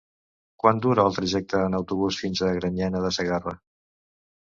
[0.63, 3.59] Quant dura el trajecte en autobús fins a Granyena de Segarra?